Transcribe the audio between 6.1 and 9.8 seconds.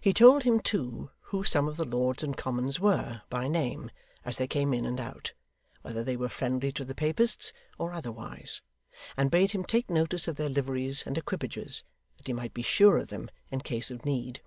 were friendly to the Papists or otherwise; and bade him